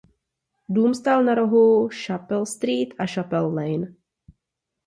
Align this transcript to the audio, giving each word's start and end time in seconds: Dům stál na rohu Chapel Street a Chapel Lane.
Dům 0.69 0.93
stál 0.93 1.23
na 1.23 1.35
rohu 1.35 1.89
Chapel 2.05 2.45
Street 2.45 2.93
a 2.99 3.05
Chapel 3.05 3.53
Lane. 3.55 3.87